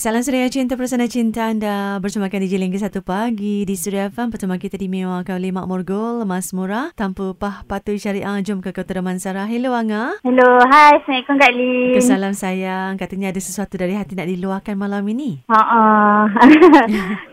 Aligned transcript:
Salam 0.00 0.24
Suria 0.24 0.48
Cinta 0.48 0.80
Persana 0.80 1.04
Cinta 1.12 1.52
anda 1.52 2.00
bersamakan 2.00 2.40
DJ 2.40 2.56
Lingga 2.56 2.80
satu 2.80 3.04
pagi 3.04 3.68
di 3.68 3.76
Suria 3.76 4.08
FM. 4.08 4.32
Pertemuan 4.32 4.56
kita 4.56 4.80
dimewakan 4.80 5.36
oleh 5.36 5.52
Mak 5.52 5.68
Morgul, 5.68 6.24
Mas 6.24 6.56
Murah, 6.56 6.88
tanpa 6.96 7.36
pah 7.36 7.68
patuh 7.68 7.92
syariah. 8.00 8.32
Jom 8.40 8.64
ke 8.64 8.72
Kota 8.72 8.96
Damansara. 8.96 9.44
Hello 9.44 9.76
Anga. 9.76 10.16
Hello, 10.24 10.56
hai. 10.72 11.04
Assalamualaikum 11.04 11.36
Kak 11.36 11.52
Lin. 11.52 11.92
Kesalam 12.00 12.32
sayang. 12.32 12.96
Katanya 12.96 13.28
ada 13.28 13.44
sesuatu 13.44 13.76
dari 13.76 13.92
hati 13.92 14.16
nak 14.16 14.32
diluahkan 14.32 14.72
malam 14.72 15.04
ini. 15.04 15.44
Ha 15.52 15.60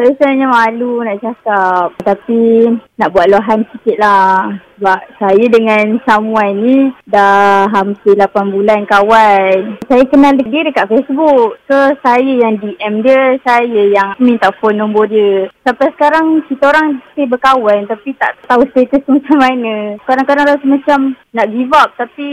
Saya 0.00 0.10
sebenarnya 0.16 0.48
malu 0.48 1.04
nak 1.04 1.20
cakap. 1.20 1.92
Tapi 2.00 2.64
nak 2.96 3.12
buat 3.12 3.28
luahan 3.28 3.60
sikit 3.76 4.00
lah. 4.00 4.56
Sebab 4.74 4.98
saya 5.22 5.44
dengan 5.46 6.02
someone 6.02 6.54
ni 6.58 6.78
dah 7.06 7.70
hampir 7.70 8.18
8 8.18 8.54
bulan 8.54 8.82
kawan. 8.90 9.78
Saya 9.86 10.04
kenal 10.10 10.34
dia 10.34 10.66
dekat 10.66 10.90
Facebook. 10.90 11.58
So, 11.70 11.76
saya 12.02 12.26
yang 12.26 12.58
DM 12.58 13.06
dia, 13.06 13.38
saya 13.46 13.82
yang 13.88 14.18
minta 14.18 14.50
phone 14.58 14.82
nombor 14.82 15.06
dia. 15.06 15.46
Sampai 15.62 15.94
sekarang 15.94 16.42
kita 16.50 16.68
orang 16.68 16.98
masih 17.00 17.26
berkawan 17.30 17.86
tapi 17.86 18.10
tak 18.18 18.34
tahu 18.50 18.66
status 18.74 19.02
macam 19.14 19.38
mana. 19.38 19.74
Kadang-kadang 20.02 20.46
rasa 20.50 20.64
macam 20.66 20.98
nak 21.30 21.50
give 21.50 21.74
up 21.74 21.90
tapi 21.94 22.28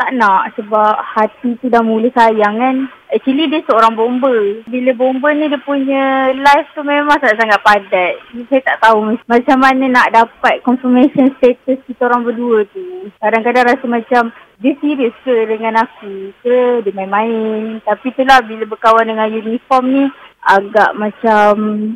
tak 0.00 0.10
nak 0.16 0.52
sebab 0.56 0.94
hati 1.00 1.56
tu 1.60 1.68
dah 1.68 1.84
mula 1.84 2.08
sayang 2.16 2.56
kan. 2.56 2.76
Actually 3.14 3.46
dia 3.46 3.62
seorang 3.70 3.94
bomba. 3.94 4.34
Bila 4.66 4.90
bomba 4.98 5.30
ni 5.30 5.46
dia 5.46 5.62
punya 5.62 6.34
life 6.34 6.66
tu 6.74 6.82
memang 6.82 7.14
sangat-sangat 7.22 7.62
padat. 7.62 8.14
Saya 8.50 8.60
tak 8.66 8.82
tahu 8.82 9.14
macam 9.22 9.56
mana 9.62 9.84
nak 9.86 10.10
dapat 10.10 10.58
confirmation 10.66 11.30
status 11.38 11.78
kita 11.86 12.10
orang 12.10 12.26
berdua 12.26 12.66
tu. 12.74 13.06
Kadang-kadang 13.22 13.70
rasa 13.70 13.86
macam 13.86 14.34
dia 14.58 14.74
serius 14.82 15.14
ke 15.22 15.46
dengan 15.46 15.78
aku 15.86 16.34
ke 16.42 16.82
dia 16.82 16.90
main-main. 16.90 17.78
Tapi 17.86 18.10
itulah 18.10 18.42
bila 18.42 18.66
berkawan 18.66 19.06
dengan 19.06 19.30
uniform 19.30 19.84
ni 19.94 20.04
agak 20.44 20.90
macam 20.98 21.52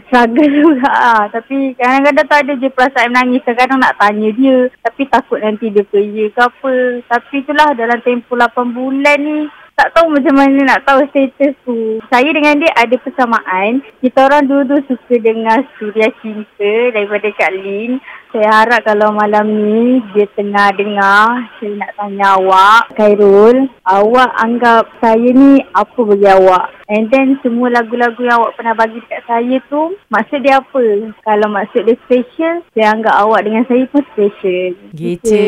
struggle 0.06 0.52
juga 0.62 0.86
lah. 0.86 1.26
Tapi 1.34 1.74
kadang-kadang 1.74 2.26
tak 2.30 2.40
ada 2.46 2.52
je 2.62 2.68
perasaan 2.70 3.10
menangis. 3.10 3.42
Kadang-kadang 3.42 3.80
nak 3.82 3.96
tanya 3.98 4.28
dia. 4.38 4.70
Tapi 4.86 5.02
takut 5.10 5.42
nanti 5.42 5.66
dia 5.74 5.82
pergi 5.82 6.30
ke 6.30 6.40
apa. 6.46 6.74
Tapi 7.10 7.34
itulah 7.42 7.74
dalam 7.74 7.98
tempoh 8.06 8.38
8 8.38 8.54
bulan 8.70 9.18
ni 9.18 9.50
tak 9.78 9.94
tahu 9.94 10.10
macam 10.10 10.34
mana 10.34 10.58
nak 10.66 10.82
tahu 10.82 11.06
status 11.14 11.54
tu. 11.62 12.02
Saya 12.10 12.26
dengan 12.34 12.58
dia 12.58 12.74
ada 12.74 12.98
persamaan. 12.98 13.78
Kita 14.02 14.26
orang 14.26 14.50
dua-dua 14.50 14.82
suka 14.90 15.14
dengar 15.22 15.62
Suria 15.78 16.10
Cinta 16.18 16.74
daripada 16.90 17.30
Kak 17.38 17.54
Lin. 17.54 18.02
Saya 18.28 18.60
harap 18.60 18.84
kalau 18.84 19.14
malam 19.16 19.46
ni 19.48 20.04
dia 20.12 20.28
tengah 20.36 20.68
dengar, 20.76 21.48
saya 21.56 21.80
nak 21.80 21.96
tanya 21.96 22.36
awak, 22.36 22.92
Khairul, 22.92 23.72
awak 23.88 24.28
anggap 24.44 24.84
saya 25.00 25.32
ni 25.32 25.64
apa 25.72 25.96
bagi 25.96 26.28
awak? 26.28 26.76
And 26.92 27.08
then 27.08 27.40
semua 27.40 27.72
lagu-lagu 27.72 28.20
yang 28.20 28.36
awak 28.36 28.60
pernah 28.60 28.76
bagi 28.76 29.00
dekat 29.00 29.24
saya 29.24 29.56
tu, 29.72 29.96
maksud 30.12 30.44
dia 30.44 30.60
apa? 30.60 30.84
Kalau 31.24 31.48
maksud 31.48 31.88
dia 31.88 31.96
special, 32.04 32.60
saya 32.76 32.86
anggap 32.92 33.16
awak 33.16 33.40
dengan 33.48 33.64
saya 33.64 33.84
pun 33.88 34.04
special. 34.12 34.76
Gitu. 34.92 35.44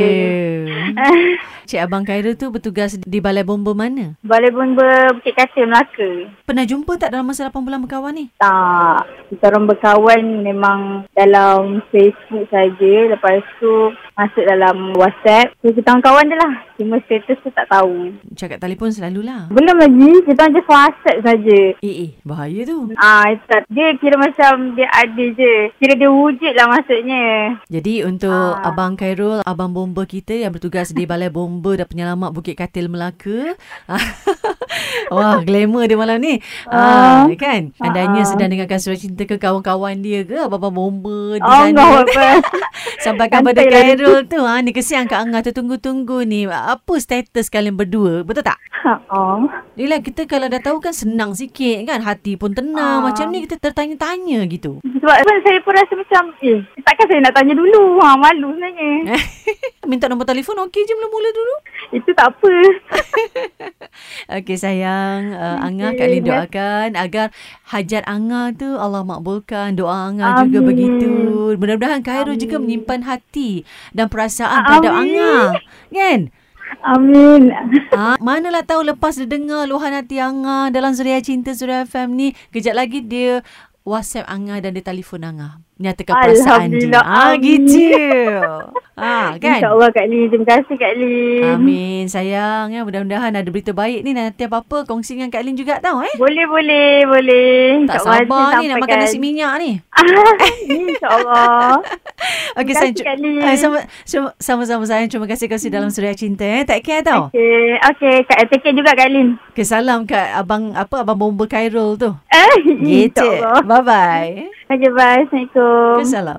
Cik 1.68 1.80
Abang 1.84 2.08
Khairul 2.08 2.40
tu 2.40 2.48
bertugas 2.48 2.96
di 2.96 3.20
Balai 3.20 3.44
Bomba 3.44 3.76
mana? 3.76 4.16
Balai 4.20 4.52
Bomba 4.52 5.16
Bukit 5.16 5.32
Katil, 5.32 5.64
Melaka. 5.64 6.28
Pernah 6.44 6.68
jumpa 6.68 7.00
tak 7.00 7.16
dalam 7.16 7.24
masa 7.24 7.48
8 7.48 7.64
bulan 7.64 7.80
berkawan 7.80 8.12
ni? 8.12 8.28
Tak. 8.36 9.32
Kita 9.32 9.48
orang 9.48 9.64
berkawan 9.64 10.44
memang 10.44 11.08
dalam 11.16 11.80
Facebook 11.88 12.44
saja. 12.52 12.94
Lepas 13.16 13.40
tu 13.56 13.96
masuk 14.20 14.44
dalam 14.44 14.76
WhatsApp. 14.92 15.56
So, 15.58 15.72
kita 15.72 15.88
orang 15.88 16.04
kawan 16.04 16.24
je 16.26 16.36
lah. 16.36 16.52
Cuma 16.76 16.96
status 17.00 17.38
tu 17.38 17.50
tak 17.50 17.66
tahu. 17.66 18.12
Cakap 18.32 18.58
telefon 18.58 18.90
selalulah. 18.90 19.48
Belum 19.48 19.76
lagi. 19.76 20.12
Kita 20.22 20.38
orang 20.38 20.54
just 20.54 20.68
WhatsApp 20.68 21.18
saja. 21.22 21.60
Eh, 21.78 21.96
eh. 21.98 22.10
Bahaya 22.22 22.60
tu. 22.62 22.92
Ah, 22.94 23.24
tak. 23.42 23.64
Dia 23.66 23.96
kira 23.96 24.16
macam 24.16 24.74
dia 24.74 24.88
ada 24.90 25.24
je. 25.30 25.54
Kira 25.74 25.94
dia 25.94 26.08
wujud 26.08 26.52
lah 26.52 26.66
maksudnya. 26.68 27.24
Jadi 27.66 27.94
untuk 28.02 28.28
Ah. 28.52 28.68
Abang 28.70 28.94
Khairul, 28.94 29.40
Abang 29.42 29.70
Bomba 29.70 30.04
kita 30.04 30.32
yang 30.34 30.50
bertugas 30.50 30.90
di 30.90 31.04
Balai 31.04 31.28
Bomba 31.28 31.74
dan 31.74 31.86
Penyelamat 31.86 32.30
Bukit 32.30 32.54
Katil 32.54 32.86
Melaka. 32.86 33.56
Wah, 35.10 35.42
glamour 35.42 35.84
dia 35.84 35.96
malam 35.96 36.18
ni. 36.18 36.38
Ah, 36.66 37.24
Ah. 37.24 37.34
kan? 37.34 37.74
Andainya 37.76 38.22
Ah. 38.22 38.28
sedang 38.28 38.48
dengarkan 38.48 38.78
surat 38.78 38.98
cinta 38.98 39.24
ke 39.24 39.36
kawan-kawan 39.36 39.98
dia 39.98 40.22
ke 40.22 40.36
Abang 40.38 40.70
Bomba 40.70 41.34
di 41.34 41.42
Oh, 41.42 41.50
sana. 41.50 41.68
enggak 41.68 41.90
apa. 42.06 42.26
Sampaikan 43.04 43.40
Khairul 44.10 44.26
tu. 44.26 44.42
Ha, 44.42 44.58
ni 44.58 44.74
kesian 44.74 45.06
Kak 45.06 45.22
Angah 45.22 45.38
tu 45.46 45.54
tunggu-tunggu 45.54 46.26
ni. 46.26 46.42
Apa 46.50 46.98
status 46.98 47.46
kalian 47.46 47.78
berdua? 47.78 48.26
Betul 48.26 48.42
tak? 48.42 48.58
Oh. 49.06 49.46
Yelah 49.78 50.02
kita 50.02 50.26
kalau 50.26 50.50
dah 50.50 50.58
tahu 50.58 50.82
kan 50.82 50.90
senang 50.90 51.30
sikit 51.38 51.86
kan. 51.86 52.02
Hati 52.02 52.34
pun 52.34 52.50
tenang. 52.50 53.06
Ah. 53.06 53.14
Macam 53.14 53.30
ni 53.30 53.46
kita 53.46 53.62
tertanya-tanya 53.62 54.42
gitu. 54.50 54.82
Sebab 54.82 55.14
saya 55.46 55.58
pun 55.62 55.72
rasa 55.78 55.94
macam, 55.94 56.34
eh, 56.42 56.58
takkan 56.82 57.06
saya 57.06 57.22
nak 57.22 57.38
tanya 57.38 57.54
dulu. 57.54 58.02
Ha, 58.02 58.18
malu 58.18 58.50
sebenarnya. 58.50 59.14
Minta 59.90 60.10
nombor 60.10 60.26
telefon 60.26 60.58
okey 60.66 60.82
je 60.82 60.94
mula-mula 60.98 61.30
dulu. 61.30 61.54
Itu 61.94 62.10
tak 62.10 62.34
apa. 62.34 62.50
Okey 64.30 64.54
sayang, 64.54 65.34
uh, 65.34 65.58
Angah 65.66 65.90
Okey, 65.90 65.98
Kak 65.98 66.06
Lin 66.06 66.22
ya. 66.22 66.28
doakan 66.30 66.88
agar 66.94 67.26
hajat 67.66 68.06
Angah 68.06 68.54
tu 68.54 68.78
Allah 68.78 69.02
makbulkan. 69.02 69.74
Doa 69.74 70.06
Angah 70.06 70.46
juga 70.46 70.62
Amin. 70.62 70.68
begitu. 70.70 71.10
Mudah-mudahan 71.58 72.00
Khairul 72.06 72.38
juga 72.38 72.62
menyimpan 72.62 73.02
hati 73.02 73.66
dan 73.90 74.06
perasaan 74.06 74.62
terhadap. 74.62 74.92
Angah. 74.94 75.58
Kan? 75.90 76.20
Amin. 76.86 77.50
Ha, 77.90 78.16
manalah 78.22 78.62
tahu 78.62 78.86
lepas 78.86 79.18
dia 79.18 79.26
dengar 79.26 79.66
luahan 79.66 79.90
hati 79.90 80.22
Angah 80.22 80.70
dalam 80.70 80.94
Suria 80.94 81.18
Cinta 81.18 81.50
Suria 81.50 81.82
FM 81.82 82.14
ni, 82.14 82.28
kejap 82.54 82.78
lagi 82.78 83.02
dia 83.02 83.42
WhatsApp 83.84 84.28
Angah 84.28 84.60
dan 84.60 84.76
dia 84.76 84.84
telefon 84.84 85.24
Angah. 85.24 85.58
Nyatakan 85.80 86.12
perasaan 86.12 86.68
dia. 86.76 87.00
Ah, 87.00 87.32
gitu. 87.40 87.88
Ha, 89.00 89.32
kan? 89.42 89.58
InsyaAllah 89.64 89.88
Kak 89.96 90.06
Lin. 90.12 90.28
Terima 90.28 90.46
kasih 90.46 90.74
Kak 90.76 90.94
Lin. 91.00 91.44
Amin 91.56 92.04
sayang 92.04 92.74
ya 92.74 92.84
mudah-mudahan 92.84 93.32
ada 93.32 93.48
berita 93.48 93.72
baik 93.72 94.04
ni 94.04 94.12
nanti 94.12 94.44
apa-apa 94.44 94.84
kongsi 94.84 95.16
dengan 95.16 95.32
Kak 95.32 95.40
Lin 95.46 95.56
juga 95.56 95.80
tau 95.80 96.04
eh. 96.04 96.12
Boleh, 96.20 96.44
boleh, 96.44 97.08
boleh. 97.08 97.88
Tak 97.88 98.04
sabar 98.04 98.60
ni 98.60 98.68
nak 98.68 98.84
makan 98.84 98.96
nasi 99.00 99.16
minyak 99.16 99.52
ni. 99.62 99.70
InsyaAllah. 100.76 101.80
Okey 102.56 102.74
Lin. 103.16 103.40
Eh, 103.40 103.56
sama, 103.56 103.78
sama- 104.04 104.34
sama-sama 104.36 104.84
sayang. 104.84 105.08
Terima 105.08 105.26
kasih 105.26 105.46
kasih 105.46 105.68
dalam 105.68 105.88
Suria 105.88 106.12
Cinta 106.12 106.44
eh. 106.44 106.62
Take 106.62 106.82
care 106.82 107.02
tau. 107.02 107.28
Okay, 107.28 107.78
okay. 107.80 108.16
Kak, 108.24 108.46
take 108.48 108.62
care 108.62 108.74
juga 108.74 108.92
Kak 108.92 109.08
Lin. 109.08 109.38
Okay, 109.50 109.64
salam 109.64 110.04
kat 110.04 110.34
abang 110.34 110.72
apa 110.72 111.02
abang 111.02 111.16
bomba 111.16 111.46
Khairul 111.46 111.96
tu. 111.96 112.10
Eh, 112.28 112.54
Gitu. 112.90 113.28
Bye 113.64 113.82
bye. 113.82 114.32
Okay, 114.70 114.90
bye. 114.90 115.26
Assalamualaikum. 115.26 115.98
Kesalam. 115.98 116.38